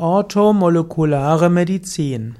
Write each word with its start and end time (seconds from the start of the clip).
Orthomolekulare 0.00 1.50
Medizin. 1.50 2.36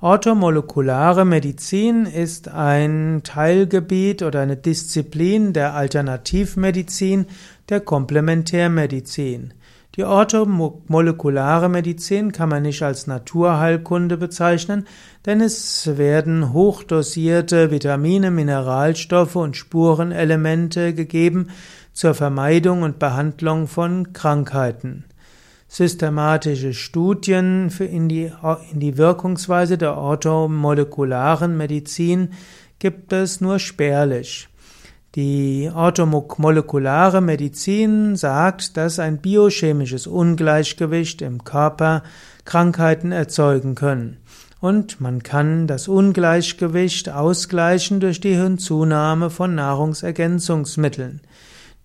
Orthomolekulare 0.00 1.24
Medizin 1.24 2.06
ist 2.06 2.48
ein 2.48 3.20
Teilgebiet 3.22 4.24
oder 4.24 4.40
eine 4.40 4.56
Disziplin 4.56 5.52
der 5.52 5.74
Alternativmedizin, 5.74 7.26
der 7.68 7.82
Komplementärmedizin. 7.82 9.54
Die 9.94 10.02
orthomolekulare 10.02 11.68
Medizin 11.68 12.32
kann 12.32 12.48
man 12.48 12.64
nicht 12.64 12.82
als 12.82 13.06
Naturheilkunde 13.06 14.16
bezeichnen, 14.16 14.84
denn 15.24 15.40
es 15.40 15.96
werden 15.96 16.52
hochdosierte 16.52 17.70
Vitamine, 17.70 18.32
Mineralstoffe 18.32 19.36
und 19.36 19.56
Spurenelemente 19.56 20.94
gegeben 20.94 21.50
zur 21.92 22.14
Vermeidung 22.14 22.82
und 22.82 22.98
Behandlung 22.98 23.68
von 23.68 24.12
Krankheiten. 24.12 25.04
Systematische 25.68 26.74
Studien 26.74 27.68
in 27.78 28.08
die, 28.08 28.30
in 28.72 28.80
die 28.80 28.96
Wirkungsweise 28.96 29.78
der 29.78 29.96
orthomolekularen 29.96 31.56
Medizin 31.56 32.30
gibt 32.78 33.12
es 33.12 33.40
nur 33.40 33.58
spärlich. 33.58 34.48
Die 35.14 35.70
orthomolekulare 35.72 37.20
Medizin 37.20 38.16
sagt, 38.16 38.76
dass 38.76 38.98
ein 38.98 39.18
biochemisches 39.18 40.08
Ungleichgewicht 40.08 41.22
im 41.22 41.44
Körper 41.44 42.02
Krankheiten 42.44 43.12
erzeugen 43.12 43.76
können. 43.76 44.18
Und 44.60 45.00
man 45.00 45.22
kann 45.22 45.66
das 45.66 45.88
Ungleichgewicht 45.88 47.10
ausgleichen 47.10 48.00
durch 48.00 48.20
die 48.20 48.34
Hinzunahme 48.34 49.30
von 49.30 49.54
Nahrungsergänzungsmitteln. 49.54 51.20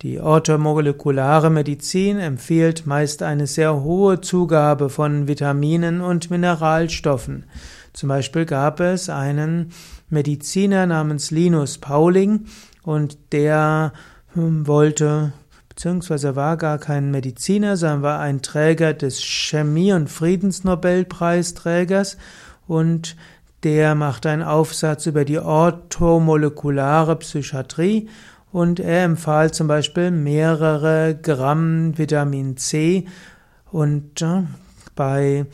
Die 0.02 0.20
orthomolekulare 0.22 1.50
Medizin 1.50 2.20
empfiehlt 2.20 2.86
meist 2.86 3.22
eine 3.22 3.48
sehr 3.48 3.82
hohe 3.82 4.22
Zugabe 4.22 4.90
von 4.90 5.28
Vitaminen 5.28 6.00
und 6.00 6.32
Mineralstoffen. 6.32 7.44
Zum 7.92 8.08
Beispiel 8.08 8.46
gab 8.46 8.80
es 8.80 9.10
einen 9.10 9.74
Mediziner 10.10 10.86
namens 10.86 11.32
Linus 11.32 11.80
Pauling 11.80 12.46
und 12.82 13.18
der 13.34 13.92
hm, 14.36 14.68
wollte, 14.68 15.34
beziehungsweise 15.68 16.38
war 16.38 16.56
gar 16.56 16.78
kein 16.78 17.12
Mediziner, 17.12 17.76
sondern 17.76 18.02
war 18.02 18.22
ein 18.22 18.42
Träger 18.42 18.94
des 18.94 19.22
Chemie- 19.22 19.92
und 19.92 20.10
Friedensnobelpreisträgers 20.10 22.16
und 22.68 23.18
der 23.64 23.96
machte 23.96 24.30
einen 24.30 24.44
Aufsatz 24.44 25.08
über 25.08 25.26
die 25.26 25.40
orthomolekulare 25.40 27.18
Psychiatrie 27.18 28.08
und 28.52 28.80
er 28.80 29.04
empfahl 29.04 29.52
zum 29.52 29.68
Beispiel 29.68 30.12
mehrere 30.12 31.18
Gramm 31.22 31.98
Vitamin 31.98 32.58
C 32.58 33.06
und 33.72 34.22
äh, 34.22 34.44
bei 34.96 35.46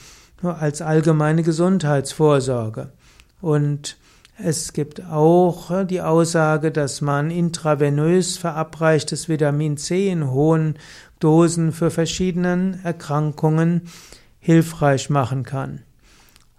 als 0.42 0.82
allgemeine 0.82 1.44
Gesundheitsvorsorge. 1.44 2.92
Und 3.42 3.98
es 4.38 4.74
gibt 4.74 5.04
auch 5.06 5.72
äh, 5.72 5.86
die 5.86 6.02
Aussage, 6.02 6.72
dass 6.72 7.02
man 7.02 7.32
intravenös 7.32 8.38
verabreichtes 8.38 9.30
Vitamin 9.30 9.78
C 9.78 10.10
in 10.10 10.30
hohen 10.30 10.76
Dosen 11.20 11.72
für 11.72 11.90
verschiedene 11.90 12.80
Erkrankungen 12.84 13.84
hilfreich 14.40 15.10
machen 15.10 15.44
kann. 15.44 15.85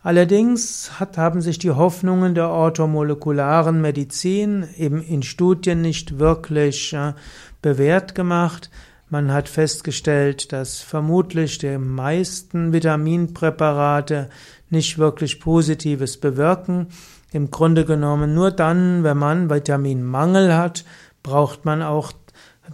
Allerdings 0.07 1.01
hat, 1.01 1.19
haben 1.19 1.41
sich 1.41 1.59
die 1.59 1.73
Hoffnungen 1.73 2.37
der 2.37 2.49
orthomolekularen 2.49 3.81
Medizin 3.81 4.65
eben 4.77 5.03
in 5.03 5.25
Studien 5.25 5.81
nicht 5.81 6.21
wirklich 6.21 6.93
äh, 6.93 7.15
bewährt 7.61 8.15
gemacht. 8.15 8.71
Man 9.11 9.33
hat 9.33 9.49
festgestellt, 9.49 10.53
dass 10.53 10.81
vermutlich 10.81 11.59
die 11.59 11.77
meisten 11.77 12.73
Vitaminpräparate 12.73 14.29
nicht 14.71 14.97
wirklich 14.97 15.41
Positives 15.41 16.19
bewirken. 16.19 16.87
Im 17.33 17.51
Grunde 17.51 17.85
genommen 17.85 18.33
nur 18.33 18.53
dann, 18.53 19.03
wenn 19.03 19.19
man 19.19 19.51
Vitaminmangel 19.51 20.55
hat, 20.55 20.85
braucht 21.25 21.65
man 21.65 21.83
auch 21.83 22.13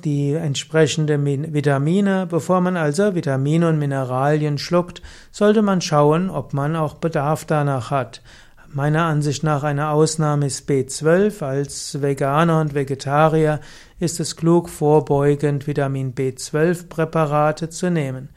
die 0.04 0.32
entsprechenden 0.32 1.52
Vitamine. 1.54 2.26
Bevor 2.26 2.60
man 2.60 2.76
also 2.76 3.14
Vitamine 3.14 3.68
und 3.68 3.78
Mineralien 3.78 4.58
schluckt, 4.58 5.02
sollte 5.30 5.62
man 5.62 5.80
schauen, 5.80 6.30
ob 6.30 6.52
man 6.52 6.76
auch 6.76 6.94
Bedarf 6.94 7.44
danach 7.44 7.90
hat. 7.90 8.22
Meiner 8.74 9.04
Ansicht 9.04 9.42
nach 9.44 9.64
eine 9.64 9.90
Ausnahme 9.90 10.46
ist 10.46 10.68
B12. 10.68 11.44
Als 11.44 12.00
Veganer 12.00 12.60
und 12.60 12.74
Vegetarier 12.74 13.60
ist 14.00 14.18
es 14.18 14.36
klug, 14.36 14.70
vorbeugend 14.70 15.66
Vitamin 15.66 16.14
B12 16.14 16.88
Präparate 16.88 17.68
zu 17.68 17.90
nehmen. 17.90 18.30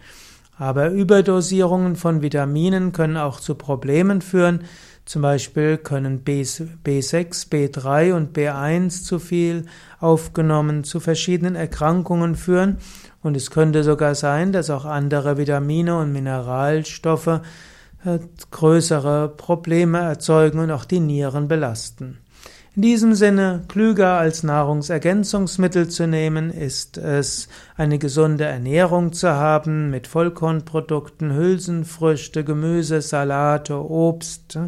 Aber 0.58 0.90
Überdosierungen 0.90 1.96
von 1.96 2.22
Vitaminen 2.22 2.92
können 2.92 3.18
auch 3.18 3.40
zu 3.40 3.56
Problemen 3.56 4.22
führen. 4.22 4.64
Zum 5.06 5.22
Beispiel 5.22 5.78
können 5.78 6.24
B6, 6.24 7.50
B3 7.50 8.14
und 8.14 8.36
B1 8.36 9.04
zu 9.04 9.20
viel 9.20 9.66
aufgenommen 10.00 10.84
zu 10.84 11.00
verschiedenen 11.00 11.56
Erkrankungen 11.56 12.36
führen 12.36 12.78
und 13.26 13.36
es 13.36 13.50
könnte 13.50 13.84
sogar 13.84 14.14
sein, 14.14 14.52
dass 14.52 14.70
auch 14.70 14.86
andere 14.86 15.38
Vitamine 15.38 15.98
und 15.98 16.14
Mineralstoffe 16.14 17.42
äh, 18.06 18.20
größere 18.52 19.30
Probleme 19.30 19.98
erzeugen 19.98 20.60
und 20.60 20.70
auch 20.70 20.86
die 20.86 21.00
Nieren 21.00 21.48
belasten. 21.48 22.20
In 22.76 22.82
diesem 22.82 23.16
Sinne, 23.16 23.64
klüger 23.70 24.18
als 24.18 24.44
Nahrungsergänzungsmittel 24.44 25.88
zu 25.88 26.08
nehmen, 26.08 26.52
ist 26.52 26.98
es, 26.98 27.48
eine 27.78 28.00
gesunde 28.00 28.44
Ernährung 28.44 29.14
zu 29.14 29.30
haben 29.30 29.90
mit 29.92 30.08
Vollkornprodukten, 30.08 31.34
Hülsenfrüchte, 31.34 32.44
Gemüse, 32.44 33.02
Salate, 33.02 33.78
Obst, 33.78 34.60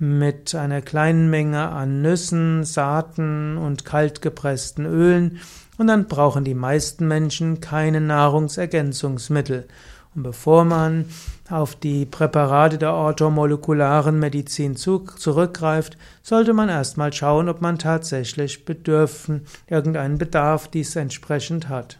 mit 0.00 0.56
einer 0.56 0.82
kleinen 0.82 1.30
Menge 1.30 1.68
an 1.68 2.02
Nüssen, 2.02 2.64
Saaten 2.64 3.58
und 3.58 3.84
kaltgepressten 3.84 4.84
Ölen. 4.84 5.38
Und 5.78 5.86
dann 5.86 6.08
brauchen 6.08 6.42
die 6.42 6.54
meisten 6.54 7.06
Menschen 7.06 7.60
keine 7.60 8.00
Nahrungsergänzungsmittel. 8.00 9.68
Und 10.16 10.22
bevor 10.22 10.64
man 10.64 11.04
auf 11.50 11.76
die 11.76 12.06
Präparate 12.06 12.78
der 12.78 12.94
orthomolekularen 12.94 14.18
Medizin 14.18 14.74
zurückgreift, 14.74 15.98
sollte 16.22 16.54
man 16.54 16.70
erstmal 16.70 17.12
schauen, 17.12 17.50
ob 17.50 17.60
man 17.60 17.78
tatsächlich 17.78 18.64
bedürfen, 18.64 19.46
irgendeinen 19.68 20.16
Bedarf 20.16 20.68
dies 20.68 20.96
entsprechend 20.96 21.68
hat. 21.68 21.98